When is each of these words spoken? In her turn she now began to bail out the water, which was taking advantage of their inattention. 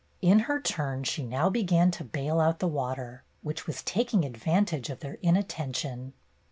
In 0.23 0.39
her 0.49 0.59
turn 0.59 1.03
she 1.03 1.21
now 1.23 1.51
began 1.51 1.91
to 1.91 2.03
bail 2.03 2.39
out 2.39 2.57
the 2.57 2.67
water, 2.67 3.23
which 3.43 3.67
was 3.67 3.83
taking 3.83 4.25
advantage 4.25 4.89
of 4.89 5.01
their 5.01 5.19
inattention. 5.21 6.13